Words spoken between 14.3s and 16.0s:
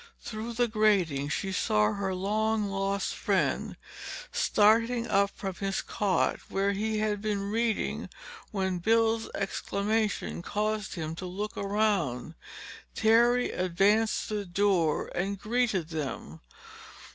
the door and greeted